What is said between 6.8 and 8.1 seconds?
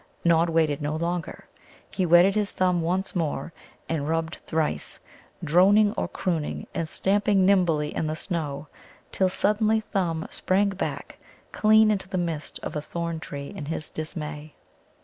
stamping nimbly in